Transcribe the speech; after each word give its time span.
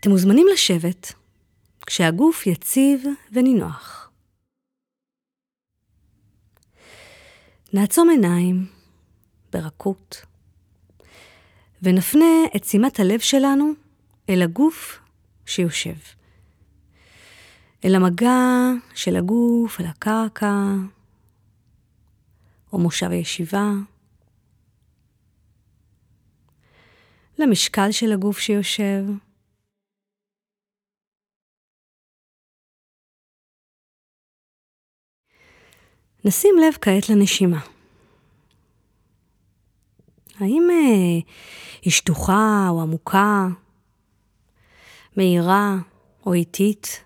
אתם 0.00 0.10
מוזמנים 0.10 0.46
לשבת 0.52 1.12
כשהגוף 1.86 2.46
יציב 2.46 3.04
ונינוח. 3.32 4.10
נעצום 7.72 8.10
עיניים 8.10 8.66
ברכות 9.52 10.22
ונפנה 11.82 12.24
את 12.56 12.64
שימת 12.64 13.00
הלב 13.00 13.20
שלנו 13.20 13.72
אל 14.28 14.42
הגוף 14.42 14.98
שיושב. 15.46 15.96
אל 17.84 17.94
המגע 17.94 18.70
של 18.94 19.16
הגוף, 19.16 19.80
אל 19.80 19.86
הקרקע, 19.86 20.54
או 22.72 22.78
מושב 22.78 23.10
הישיבה, 23.10 23.70
למשקל 27.38 27.92
של 27.92 28.12
הגוף 28.12 28.38
שיושב. 28.38 29.02
נשים 36.24 36.54
לב 36.58 36.74
כעת 36.80 37.08
לנשימה. 37.08 37.60
האם 40.40 40.62
אה, 40.70 41.30
היא 41.82 41.92
שטוחה 41.92 42.66
או 42.70 42.82
עמוקה, 42.82 43.46
מהירה 45.16 45.76
או 46.26 46.34
איטית? 46.34 47.04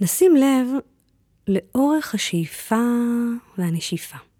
נשים 0.00 0.36
לב 0.36 0.68
לאורך 1.48 2.14
השאיפה 2.14 2.74
והנשיפה. 3.58 4.35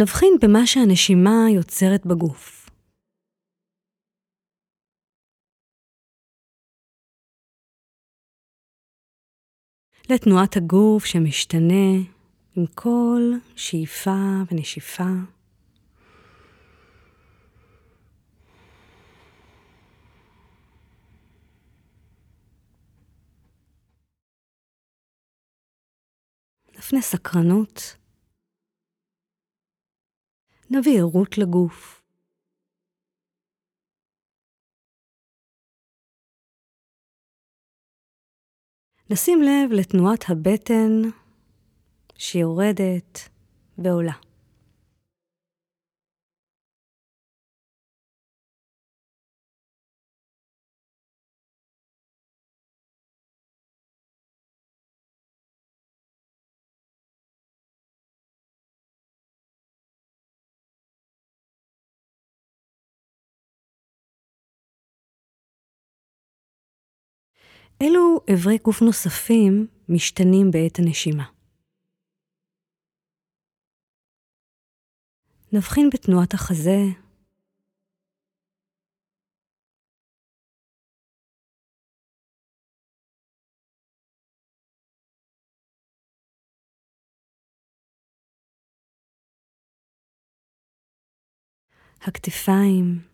נבחין 0.00 0.34
במה 0.42 0.66
שהנשימה 0.66 1.50
יוצרת 1.54 2.06
בגוף. 2.06 2.70
לתנועת 10.10 10.56
הגוף 10.56 11.04
שמשתנה 11.04 11.96
עם 12.56 12.66
כל 12.74 13.22
שאיפה 13.56 14.42
ונשיפה. 14.50 15.04
נפנה 26.78 27.00
סקרנות. 27.00 27.96
נביא 30.70 31.00
ערות 31.00 31.38
לגוף. 31.38 32.02
נשים 39.10 39.42
לב 39.42 39.72
לתנועת 39.72 40.24
הבטן 40.28 41.10
שיורדת 42.14 43.18
ועולה. 43.78 44.27
אילו 67.80 68.20
אברי 68.34 68.58
גוף 68.64 68.82
נוספים 68.82 69.66
משתנים 69.88 70.50
בעת 70.50 70.78
הנשימה. 70.78 71.24
נבחין 75.52 75.90
בתנועת 75.94 76.34
החזה, 76.34 76.78
הכתפיים, 92.00 93.07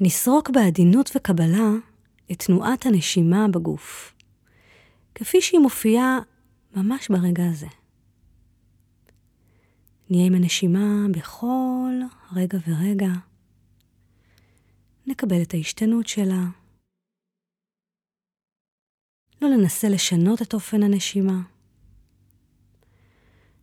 נסרוק 0.00 0.50
בעדינות 0.50 1.10
וקבלה 1.16 1.70
את 2.32 2.42
תנועת 2.42 2.86
הנשימה 2.86 3.48
בגוף, 3.48 4.14
כפי 5.14 5.40
שהיא 5.40 5.60
מופיעה 5.60 6.18
ממש 6.76 7.08
ברגע 7.08 7.42
הזה. 7.50 7.66
נהיה 10.10 10.26
עם 10.26 10.34
הנשימה 10.34 11.06
בכל 11.10 11.92
רגע 12.36 12.58
ורגע. 12.68 13.10
נקבל 15.06 15.42
את 15.42 15.54
ההשתנות 15.54 16.08
שלה. 16.08 16.44
לא 19.42 19.48
ננסה 19.48 19.88
לשנות 19.88 20.42
את 20.42 20.54
אופן 20.54 20.82
הנשימה, 20.82 21.40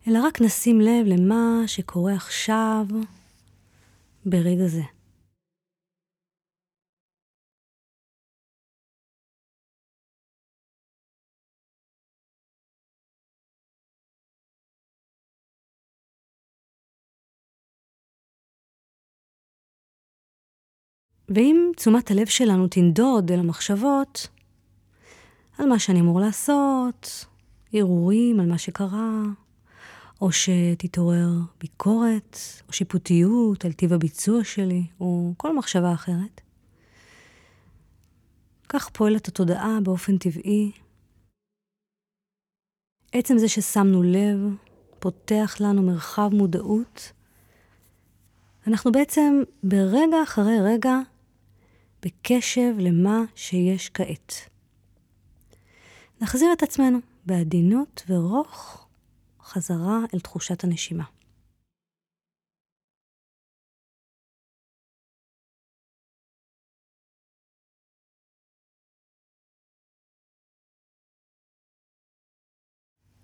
אלא 0.08 0.18
רק 0.26 0.40
נשים 0.40 0.80
לב 0.80 1.06
למה 1.06 1.62
שקורה 1.66 2.14
עכשיו, 2.14 2.86
ברגע 4.26 4.66
זה. 4.66 4.95
ואם 21.28 21.70
תשומת 21.76 22.10
הלב 22.10 22.26
שלנו 22.26 22.68
תנדוד 22.68 23.32
אל 23.32 23.38
המחשבות, 23.38 24.28
על 25.58 25.68
מה 25.68 25.78
שאני 25.78 26.00
אמור 26.00 26.20
לעשות, 26.20 27.26
הרהורים 27.74 28.40
על 28.40 28.46
מה 28.46 28.58
שקרה, 28.58 29.22
או 30.20 30.32
שתתעורר 30.32 31.28
ביקורת, 31.60 32.38
או 32.68 32.72
שיפוטיות 32.72 33.64
על 33.64 33.72
טיב 33.72 33.92
הביצוע 33.92 34.44
שלי, 34.44 34.86
או 35.00 35.32
כל 35.36 35.56
מחשבה 35.56 35.92
אחרת. 35.92 36.40
כך 38.68 38.88
פועלת 38.88 39.28
התודעה 39.28 39.78
באופן 39.82 40.18
טבעי. 40.18 40.72
עצם 43.12 43.38
זה 43.38 43.48
ששמנו 43.48 44.02
לב, 44.02 44.38
פותח 44.98 45.56
לנו 45.60 45.82
מרחב 45.82 46.28
מודעות. 46.32 47.12
אנחנו 48.66 48.92
בעצם 48.92 49.42
ברגע 49.62 50.22
אחרי 50.22 50.58
רגע 50.60 50.98
בקשב 52.06 52.74
למה 52.78 53.18
שיש 53.36 53.90
כעת. 53.90 54.32
נחזיר 56.20 56.52
את 56.52 56.62
עצמנו 56.62 56.98
בעדינות 57.26 58.02
ורוך 58.08 58.86
חזרה 59.40 59.98
אל 60.14 60.20
תחושת 60.20 60.64
הנשימה. 60.64 61.04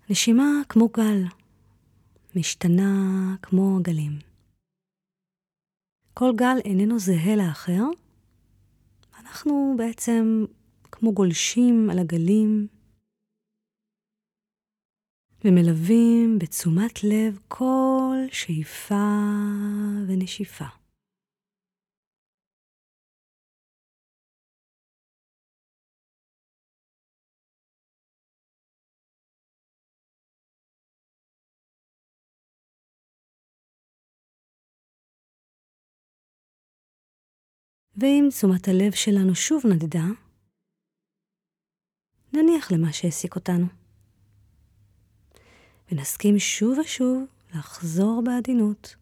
נשימה 0.09 0.43
כמו 0.69 0.87
גל, 0.89 1.23
משתנה 2.35 2.93
כמו 3.41 3.79
גלים. 3.81 4.19
כל 6.13 6.31
גל 6.35 6.57
איננו 6.65 6.99
זהה 6.99 7.35
לאחר, 7.35 8.02
אנחנו 9.25 9.75
בעצם 9.77 10.45
כמו 10.91 11.13
גולשים 11.13 11.89
על 11.89 11.99
הגלים 11.99 12.67
ומלווים 15.45 16.39
בתשומת 16.39 17.03
לב 17.03 17.39
כל 17.47 18.15
שאיפה 18.31 19.17
ונשיפה. 20.07 20.82
ואם 37.97 38.25
תשומת 38.29 38.67
הלב 38.67 38.91
שלנו 38.91 39.35
שוב 39.35 39.63
נדדה, 39.67 40.05
נניח 42.33 42.71
למה 42.71 42.93
שהעסיק 42.93 43.35
אותנו. 43.35 43.65
ונסכים 45.91 46.39
שוב 46.39 46.77
ושוב 46.79 47.23
לחזור 47.55 48.23
בעדינות 48.25 48.95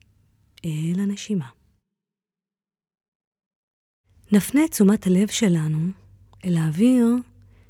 אל 0.66 1.00
הנשימה. 1.00 1.50
נפנה 4.32 4.66
את 4.66 4.72
תשומת 4.72 5.08
הלב 5.08 5.28
שלנו 5.28 5.92
אל 6.46 6.58
האוויר 6.58 7.06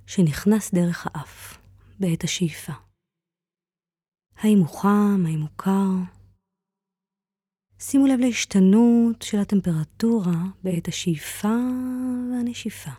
שנכנס 0.07 0.73
דרך 0.73 1.07
האף 1.07 1.57
בעת 1.99 2.23
השאיפה. 2.23 2.73
האם 4.35 4.57
הוא 4.59 4.79
חם, 4.81 5.23
האם 5.25 5.41
הוא 5.41 5.49
קר? 5.55 6.20
שימו 7.83 8.07
לב 8.07 8.19
להשתנות 8.19 9.21
של 9.21 9.39
הטמפרטורה 9.39 10.43
בעת 10.63 10.87
השאיפה 10.87 11.55
והנשיפה. 12.31 12.91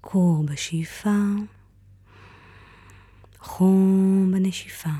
קור 0.00 0.44
בשאיפה, 0.44 1.18
חום 3.38 4.30
בנשיפה. 4.32 4.90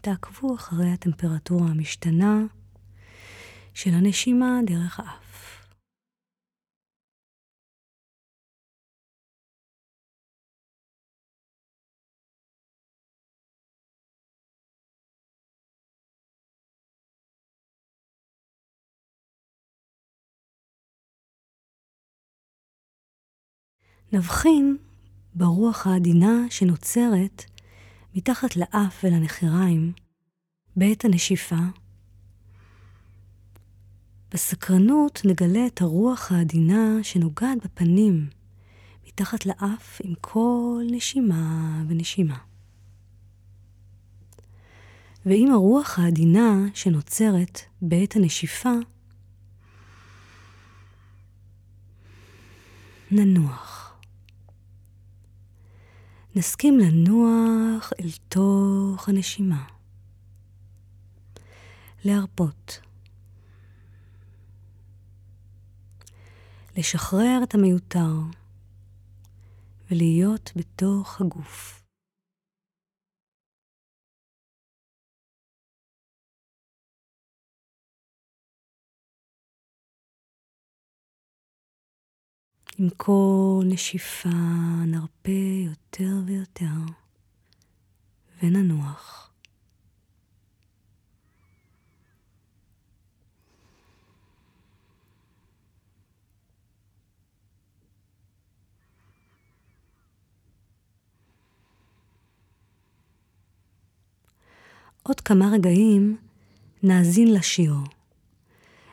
תעקבו 0.00 0.54
אחרי 0.54 0.90
הטמפרטורה 0.90 1.66
המשתנה 1.68 2.42
של 3.74 3.90
הנשימה 3.90 4.60
דרך 4.66 5.00
האף. 5.00 5.23
נבחין 24.14 24.76
ברוח 25.34 25.86
העדינה 25.86 26.46
שנוצרת 26.50 27.44
מתחת 28.14 28.56
לאף 28.56 29.04
ולנחיריים 29.04 29.92
בעת 30.76 31.04
הנשיפה. 31.04 31.56
בסקרנות 34.30 35.20
נגלה 35.24 35.66
את 35.66 35.80
הרוח 35.80 36.32
העדינה 36.32 36.98
שנוגעת 37.02 37.58
בפנים 37.64 38.28
מתחת 39.06 39.46
לאף 39.46 40.00
עם 40.04 40.14
כל 40.20 40.82
נשימה 40.90 41.82
ונשימה. 41.88 42.38
ועם 45.26 45.50
הרוח 45.50 45.98
העדינה 45.98 46.54
שנוצרת 46.74 47.60
בעת 47.82 48.16
הנשיפה, 48.16 48.74
ננוח. 53.10 53.83
נסכים 56.36 56.78
לנוח 56.78 57.92
אל 58.00 58.10
תוך 58.28 59.08
הנשימה. 59.08 59.68
להרפות. 62.04 62.80
לשחרר 66.76 67.40
את 67.42 67.54
המיותר 67.54 68.12
ולהיות 69.90 70.52
בתוך 70.56 71.20
הגוף. 71.20 71.84
עם 82.78 82.88
כל 82.96 83.62
נשיפה 83.66 84.28
נרפה 84.86 85.73
יותר 86.00 86.14
ויותר 86.26 86.66
וננוח. 88.42 89.30
עוד 105.02 105.20
כמה 105.20 105.50
רגעים 105.52 106.16
נאזין 106.82 107.34
לשיר. 107.34 107.74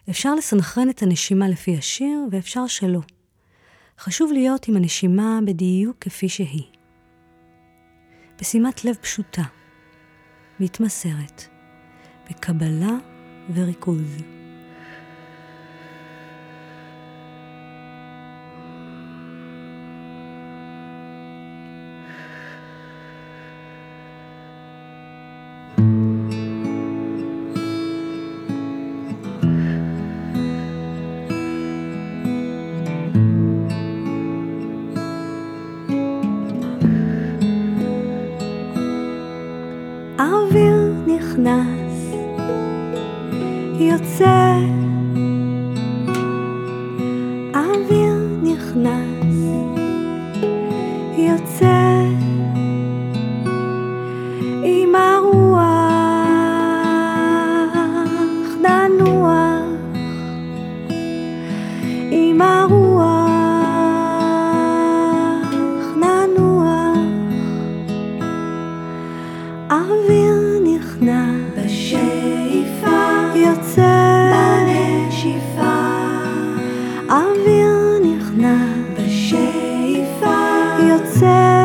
אפשר 0.09 0.35
לסנכרן 0.35 0.89
את 0.89 1.01
הנשימה 1.01 1.49
לפי 1.49 1.77
השיר 1.77 2.19
ואפשר 2.31 2.67
שלא. 2.67 3.01
חשוב 3.99 4.31
להיות 4.31 4.67
עם 4.67 4.75
הנשימה 4.75 5.39
בדיוק 5.45 5.97
כפי 5.99 6.29
שהיא. 6.29 6.80
בשימת 8.41 8.85
לב 8.85 8.95
פשוטה, 9.01 9.41
מתמסרת, 10.59 11.43
בקבלה 12.29 12.91
וריכוז. 13.55 14.40
נכנס, 41.07 42.13
יוצא, 43.79 44.55
אוויר 47.55 48.13
נכנס, 48.43 49.35
יוצא, 51.17 52.03
עם 54.63 54.95
הרוח 54.95 55.61
ננוח, 58.61 59.65
עם 62.11 62.41
הרוח 62.41 62.80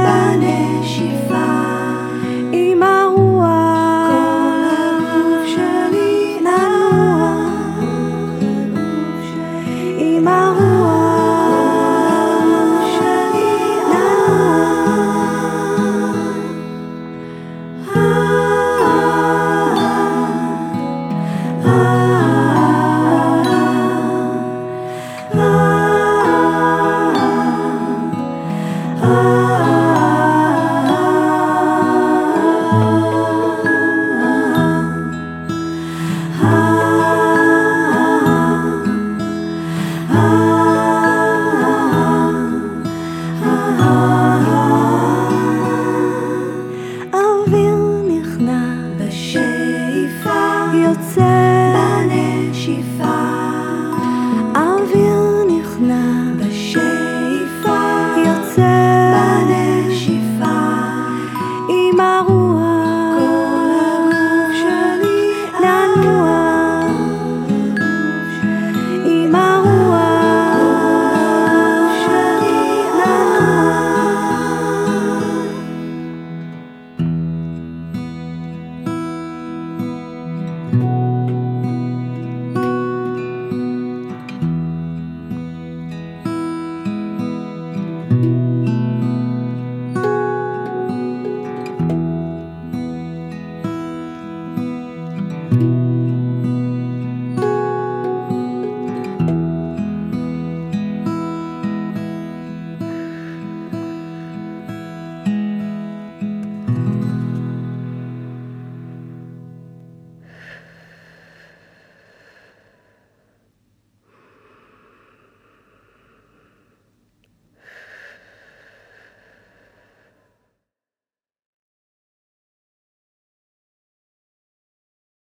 안에 0.06 0.75